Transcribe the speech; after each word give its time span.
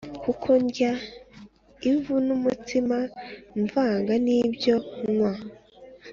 Kuko 0.23 0.49
ndya 0.63 0.93
ivu 1.91 2.13
nk’ 2.23 2.31
umutsima 2.37 2.97
vanga 3.71 4.13
n’ 4.23 4.27
ibyo 4.39 4.75
nywa 5.11 5.33